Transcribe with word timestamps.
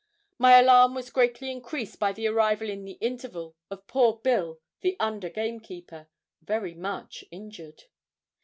My 0.39 0.57
alarm 0.57 0.95
was 0.95 1.11
greatly 1.11 1.51
increased 1.51 1.99
by 1.99 2.11
the 2.11 2.25
arrival 2.25 2.71
in 2.71 2.85
the 2.85 2.93
interval 3.01 3.55
of 3.69 3.85
poor 3.85 4.17
Bill, 4.17 4.59
the 4.79 4.97
under 4.99 5.29
gamekeeper, 5.29 6.07
very 6.41 6.73
much 6.73 7.23
injured. 7.29 7.83